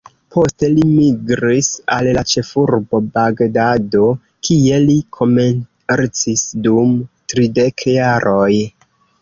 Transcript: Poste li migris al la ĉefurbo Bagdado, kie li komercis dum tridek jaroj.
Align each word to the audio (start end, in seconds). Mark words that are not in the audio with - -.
Poste 0.35 0.67
li 0.75 0.85
migris 0.93 1.67
al 1.95 2.09
la 2.17 2.23
ĉefurbo 2.31 3.01
Bagdado, 3.17 4.03
kie 4.49 4.81
li 4.87 4.97
komercis 5.19 6.47
dum 6.69 6.97
tridek 7.35 7.87
jaroj. 7.99 8.53